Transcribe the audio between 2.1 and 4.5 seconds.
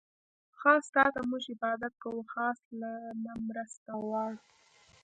او خاص له نه مرسته غواړو